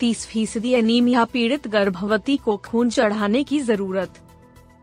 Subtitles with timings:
[0.00, 4.18] तीस फ़ीसदी एनीमिया पीड़ित गर्भवती को खून चढ़ाने की ज़रूरत।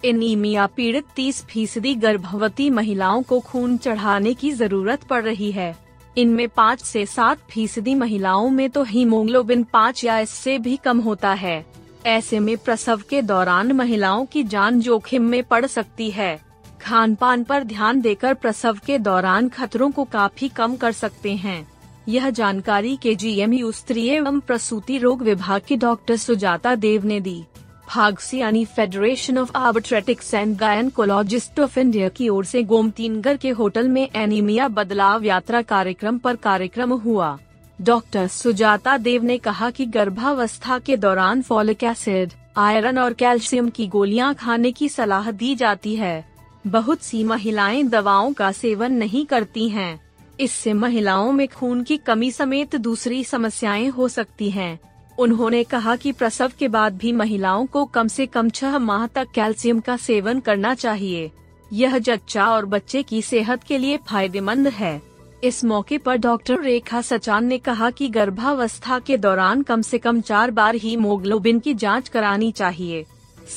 [0.05, 5.75] एनीमिया पीड़ित 30 फ़ीसदी गर्भवती महिलाओं को खून चढ़ाने की ज़रूरत पड़ रही है।
[6.17, 11.33] इनमें पाँच से सात फ़ीसदी महिलाओं में तो हीमोग्लोबिन पाँच या इससे भी कम होता
[11.33, 11.65] है।
[12.05, 16.39] ऐसे में प्रसव के दौरान महिलाओं की जान जोखिम में पड़ सकती है।
[16.81, 21.72] खान पान पर ध्यान देकर प्रसव के दौरान खतरों को काफ़ी कम कर सकते हैं।
[22.09, 27.19] यह जानकारी के जी एम स्त्री एवं प्रसूति रोग विभाग की डॉक्टर सुजाता देव ने
[27.19, 27.43] दी।
[27.89, 33.87] फागसी यानी federation of obstetrics and gynaecologists of India की ओर से गोमतीनगर के होटल
[33.87, 37.37] में एनीमिया बदलाव यात्रा कार्यक्रम पर कार्यक्रम हुआ।
[37.81, 43.87] डॉक्टर सुजाता देव ने कहा कि गर्भावस्था के दौरान फॉलिक एसिड आयरन और कैल्शियम की
[43.87, 46.25] गोलियाँ खाने की सलाह दी जाती है।
[46.67, 50.12] बहुत सी महिलाएँ दवाओं का सेवन नहीं करती हैं।
[50.43, 54.79] इससे महिलाओं में खून की कमी समेत दूसरी समस्याएँ हो सकती हैं।
[55.19, 59.27] उन्होंने कहा कि प्रसव के बाद भी महिलाओं को कम से कम छह माह तक
[59.35, 61.31] कैल्शियम का सेवन करना चाहिए।
[61.73, 65.01] यह जच्चा और बच्चे की सेहत के लिए फ़ायदेमंद है।
[65.43, 70.21] इस मौके पर डॉक्टर रेखा सचान ने कहा कि गर्भावस्था के दौरान कम से कम
[70.21, 73.05] चार बार ही हीमोग्लोबिन की जाँच करानी चाहिए।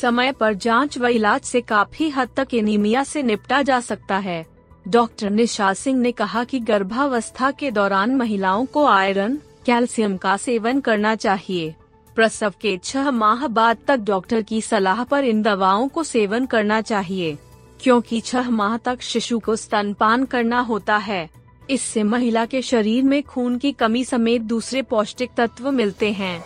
[0.01, 4.56] समय पर जाँच व इलाज से काफ़ी हद तक एनीमिया से निपटा जा सकता है।
[4.87, 10.81] डॉक्टर निशा सिंह ने कहा कि गर्भावस्था के दौरान महिलाओं को आयरन, कैल्शियम का सेवन
[10.81, 11.75] करना चाहिए।
[12.17, 16.81] प्रसव के छह माह बाद तक डॉक्टर की सलाह पर इन दवाओं को सेवन करना
[16.83, 17.37] चाहिए,
[17.81, 21.29] क्योंकि छह माह तक शिशु को स्तनपान करना होता है।
[21.71, 26.41] इससे महिला के शरीर में खून की कमी समेत दूसरे पौष्टिक तत्व मिलते हैं।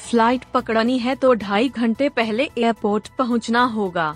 [0.00, 4.14] फ़्लाइट पकड़नी है तो ढाई घंटे पहले एयरपोर्ट पहुँचना होगा।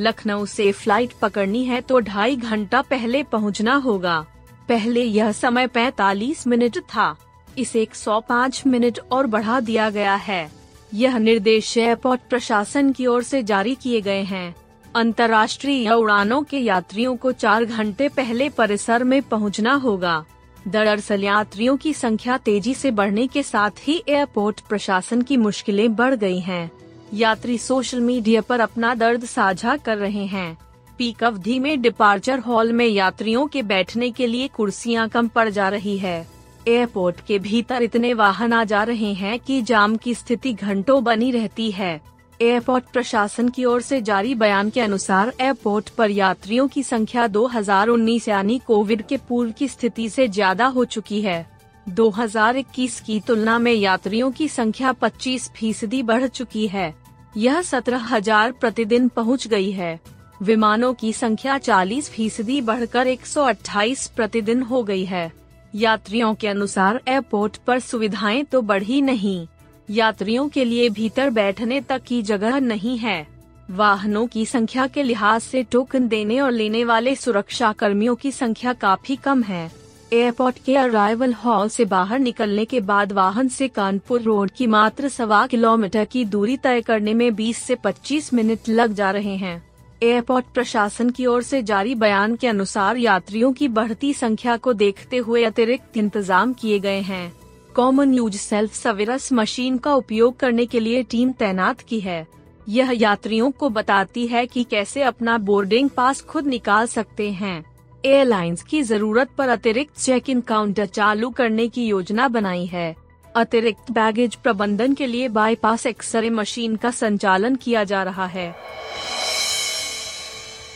[0.00, 4.26] लखनऊ से फ़्लाइट पकड़नी है तो ढाई घंटा पहले पहुँचना होगा।
[4.68, 7.16] पहले यह समय 45 मिनट था।
[7.58, 10.50] इसे 105 मिनट और बढ़ा दिया गया है।
[10.94, 14.54] यह निर्देश एयरपोर्ट प्रशासन की ओर से जारी किए गए हैं।
[14.96, 20.24] अंतर्राष्ट्रीय उड़ानों के यात्रियों को चार घंटे पहले परिसर में पहुँचना होगा।
[20.68, 26.14] दरअसल यात्रियों की संख्या तेज़ी से बढ़ने के साथ ही एयरपोर्ट प्रशासन की मुश्किलें बढ़
[26.14, 26.70] गई हैं।
[27.14, 30.56] यात्री सोशल मीडिया पर अपना दर्द साझा कर रहे हैं।
[30.98, 35.68] पीक अवधि में डिपार्चर हॉल में यात्रियों के बैठने के लिए कुर्सियाँ कम पड़ जा
[35.68, 36.26] रही है।
[36.68, 41.30] एयरपोर्ट के भीतर इतने वाहन आ जा रहे हैं कि जाम की स्थिति घंटों बनी
[41.30, 42.00] रहती है।
[42.40, 48.28] एयरपोर्ट प्रशासन की ओर से जारी बयान के अनुसार एयरपोर्ट पर यात्रियों की संख्या 2019
[48.28, 51.46] यानी कोविड के पूर्व की स्थिति से ज़्यादा हो चुकी है।
[51.88, 56.94] 2021 की तुलना में यात्रियों की संख्या 25 फ़ीसदी बढ़ चुकी है।
[57.36, 59.98] यह सत्रह हज़ार प्रतिदिन पहुँच गई है।
[60.42, 65.32] विमानों की संख्या 40 फ़ीसदी बढ़कर 128 प्रतिदिन हो गई है।
[65.74, 69.46] यात्रियों के अनुसार एयरपोर्ट पर सुविधाएँ तो बढ़ी नहीं।
[69.90, 73.26] यात्रियों के लिए भीतर बैठने तक की जगह नहीं है।
[73.70, 78.72] वाहनों की संख्या के लिहाज से टोकन देने और लेने वाले सुरक्षा कर्मियों की संख्या
[78.72, 84.22] काफ़ी कम है। एयरपोर्ट के अराइवल हॉल से बाहर निकलने के बाद वाहन से कानपुर
[84.22, 88.92] रोड की मात्र सवा किलोमीटर की दूरी तय करने में 20 से 25 मिनट लग
[88.92, 89.62] जा रहे हैं।
[90.02, 95.16] एयरपोर्ट प्रशासन की ओर से जारी बयान के अनुसार यात्रियों की बढ़ती संख्या को देखते
[95.18, 97.32] हुए अतिरिक्त इंतज़ाम किए गए हैं।
[97.76, 102.26] Common use self service machine का उपयोग करने के लिए टीम तैनात की है।
[102.68, 107.64] यह यात्रियों को बताती है कि कैसे अपना बोर्डिंग पास खुद निकाल सकते हैं।
[108.04, 112.96] एयरलाइंस की ज़रूरत पर अतिरिक्त चेक इन काउंटर चालू करने की योजना बनाई है।
[113.36, 118.54] अतिरिक्त बैगेज प्रबंधन के लिए बाईपास एक्सरे मशीन का संचालन किया जा रहा है।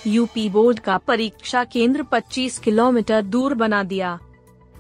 [0.07, 4.19] यूपी बोर्ड का परीक्षा केंद्र 25 किलोमीटर दूर बना दिया।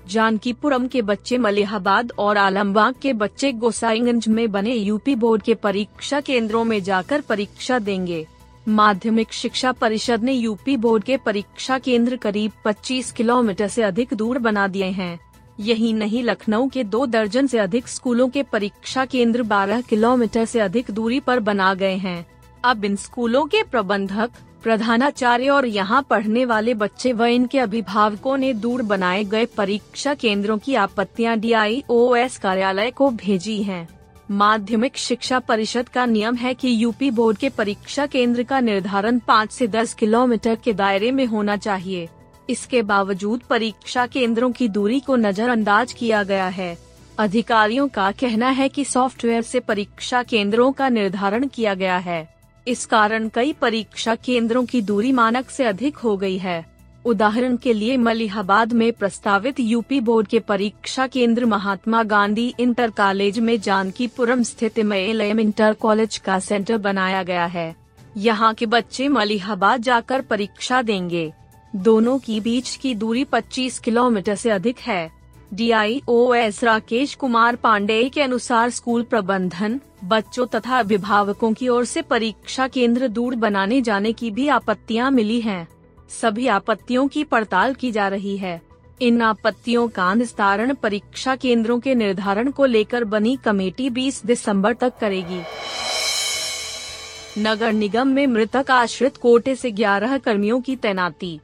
[0.08, 6.20] जानकीपुरम के बच्चे मलिहाबाद और आलमबाग के बच्चे गोसाईगंज में बने यूपी बोर्ड के परीक्षा
[6.20, 8.26] केंद्रों में जाकर परीक्षा देंगे।
[8.69, 14.38] माध्यमिक शिक्षा परिषद ने यूपी बोर्ड के परीक्षा केंद्र करीब 25 किलोमीटर से अधिक दूर
[14.38, 15.20] बना दिए हैं
[15.61, 20.61] यही नहीं, लखनऊ के दो दर्जन से अधिक स्कूलों के परीक्षा केंद्र 12 किलोमीटर से
[20.61, 22.26] अधिक दूरी पर बना गए हैं
[22.64, 24.31] अब इन स्कूलों के प्रबंधक,
[24.62, 30.59] प्रधानाचार्य और यहाँ पढ़ने वाले बच्चे व इनके अभिभावकों ने दूर बनाए गए परीक्षा केंद्रों
[30.59, 31.53] की आपत्तियाँ डी
[32.43, 38.06] कार्यालय को भेजी हैं। माध्यमिक शिक्षा परिषद का नियम है कि यूपी बोर्ड के परीक्षा
[38.06, 42.08] केंद्र का निर्धारण 5 से 10 किलोमीटर के दायरे में होना चाहिए।
[42.50, 46.78] इसके बावजूद परीक्षा केंद्रों की दूरी को नजरअंदाज किया गया है।
[47.19, 52.34] अधिकारियों का कहना है कि सॉफ्टवेयर से परीक्षा केंद्रों का निर्धारण किया गया है।
[52.68, 56.71] इस कारण कई परीक्षा केंद्रों की दूरी मानक से अधिक हो गई है।
[57.04, 63.38] उदाहरण के लिए मलिहाबाद में प्रस्तावित यूपी बोर्ड के परीक्षा केंद्र महात्मा गांधी इंटर कॉलेज
[63.38, 67.75] में जानकीपुरम स्थित एम इंटर कॉलेज का सेंटर बनाया गया है।
[68.16, 71.32] यहाँ के बच्चे मलिहाबाद जाकर परीक्षा देंगे।
[71.76, 75.10] दोनों की बीच की दूरी 25 किलोमीटर से अधिक है।
[75.54, 82.69] डीआईओएस राकेश कुमार पांडे के अनुसार स्कूल प्रबंधन, बच्चों तथा अभिभावकों की ओर से परीक्षा
[82.69, 85.69] केंद्र दूर बनाने जाने की भी आपत्तियाँ मिली हैं।
[86.20, 88.61] सभी आपत्तियों की पड़ताल की जा रही है।
[89.03, 94.99] इन आपत्तियों का निस्तारण परीक्षा केंद्रों के निर्धारण को लेकर बनी कमेटी 20 दिसंबर तक
[95.00, 95.41] करेगी।
[97.38, 101.41] नगर निगम में मृतक आश्रित कोटे से 11 कर्मियों की तैनाती।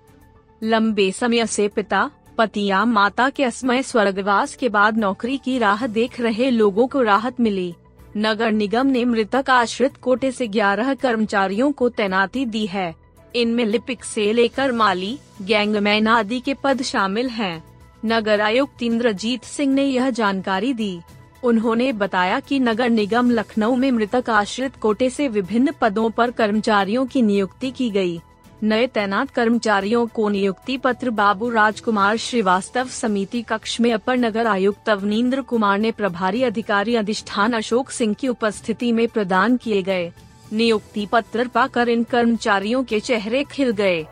[0.63, 5.87] लंबे समय से पिता पति या माता के असमय स्वर्गवास के बाद नौकरी की राह
[5.87, 7.75] देख रहे लोगों को राहत मिली।
[8.17, 12.95] नगर निगम ने मृतक आश्रित कोटे से 11 कर्मचारियों को तैनाती दी है।
[13.37, 17.63] इनमें लिपिक से लेकर माली, गैंगमैन आदि के पद शामिल हैं।
[18.05, 21.01] नगर आयुक्त इंद्रजीत सिंह ने यह जानकारी दी
[21.45, 27.07] उन्होंने बताया कि नगर निगम लखनऊ में मृतक आश्रित कोटे से विभिन्न पदों पर कर्मचारियों
[27.07, 28.21] की नियुक्ति की गई।
[28.63, 34.89] नए तैनात कर्मचारियों को नियुक्ति पत्र बाबू राजकुमार श्रीवास्तव समिति कक्ष में अपर नगर आयुक्त
[34.89, 40.11] अवनीन्द्र कुमार ने प्रभारी अधिकारी अधिष्ठान अशोक सिंह की उपस्थिति में प्रदान किए गए
[40.53, 44.07] नियुक्ति पत्र पाकर इन कर्मचारियों के चेहरे खिल गए।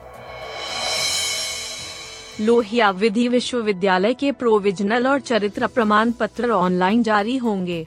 [2.41, 7.87] लोहिया विधि विश्वविद्यालय के प्रोविजनल और चरित्र प्रमाण पत्र ऑनलाइन जारी होंगे।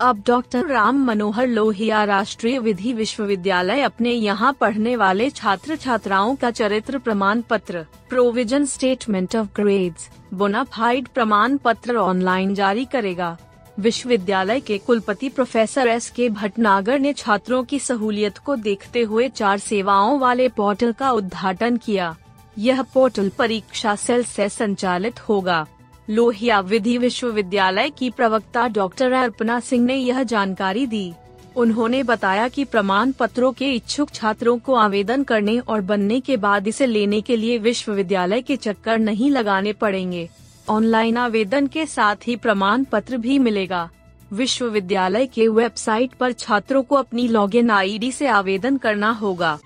[0.00, 6.50] अब डॉक्टर राम मनोहर लोहिया राष्ट्रीय विधि विश्वविद्यालय अपने यहाँ पढ़ने वाले छात्र छात्राओं का
[6.50, 13.36] चरित्र प्रमाण पत्र, provision statement of grades, bonafide प्रमाण पत्र ऑनलाइन जारी करेगा।
[13.78, 19.58] विश्वविद्यालय के कुलपति प्रोफेसर एस के भटनागर ने छात्रों की सहूलियत को देखते हुए चार
[19.58, 22.16] सेवाओं वाले पोर्टल का उद्घाटन किया।
[22.58, 25.66] यह पोर्टल परीक्षा सेल से संचालित होगा।
[26.10, 31.12] लोहिया विधि विश्वविद्यालय की प्रवक्ता डॉक्टर अर्पना सिंह ने यह जानकारी दी।
[31.56, 36.68] उन्होंने बताया कि प्रमाण पत्रों के इच्छुक छात्रों को आवेदन करने और बनने के बाद
[36.68, 40.28] इसे लेने के लिए विश्वविद्यालय के चक्कर नहीं लगाने पड़ेंगे।
[40.68, 43.90] ऑनलाइन आवेदन के साथ ही प्रमाण पत्र भी मिलेगा।
[44.32, 49.58] विश्वविद्यालय के वेबसाइट पर छात्रों को अपनी लॉगिन आईडी से आवेदन करना होगा।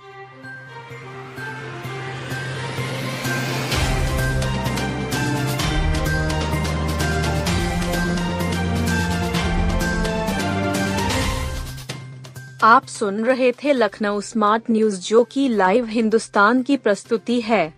[12.62, 17.77] आप सुन रहे थे लखनऊ स्मार्ट न्यूज़, जो की लाइव हिंदुस्तान की प्रस्तुति है।